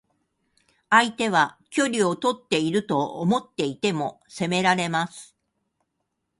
[0.89, 5.35] 相手は距離をとっていると思っていても攻められます。